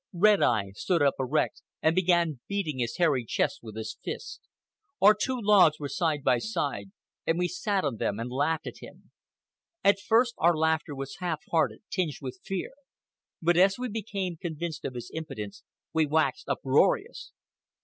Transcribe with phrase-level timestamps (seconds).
[0.13, 4.41] Red Eye stood up erect and began beating his hairy chest with his fist.
[4.99, 6.89] Our two logs were side by side,
[7.27, 9.11] and we sat on them and laughed at him.
[9.83, 12.71] At first our laughter was half hearted, tinged with fear,
[13.43, 17.31] but as we became convinced of his impotence we waxed uproarious.